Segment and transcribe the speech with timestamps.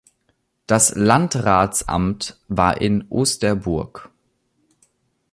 [0.65, 4.09] Das Landratsamt war in Osterburg.